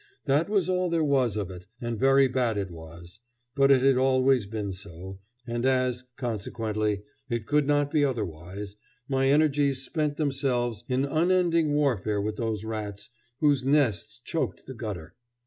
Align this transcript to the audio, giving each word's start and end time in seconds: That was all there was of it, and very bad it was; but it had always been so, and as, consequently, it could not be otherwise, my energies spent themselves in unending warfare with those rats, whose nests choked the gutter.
That 0.25 0.49
was 0.49 0.67
all 0.67 0.89
there 0.89 1.03
was 1.03 1.37
of 1.37 1.51
it, 1.51 1.67
and 1.79 1.99
very 1.99 2.27
bad 2.27 2.57
it 2.57 2.71
was; 2.71 3.19
but 3.53 3.69
it 3.69 3.83
had 3.83 3.97
always 3.97 4.47
been 4.47 4.73
so, 4.73 5.19
and 5.45 5.63
as, 5.63 6.05
consequently, 6.17 7.03
it 7.29 7.45
could 7.45 7.67
not 7.67 7.91
be 7.91 8.03
otherwise, 8.03 8.77
my 9.07 9.29
energies 9.29 9.83
spent 9.85 10.17
themselves 10.17 10.83
in 10.89 11.05
unending 11.05 11.73
warfare 11.75 12.19
with 12.19 12.37
those 12.37 12.63
rats, 12.65 13.11
whose 13.41 13.63
nests 13.63 14.19
choked 14.19 14.65
the 14.65 14.73
gutter. 14.73 15.13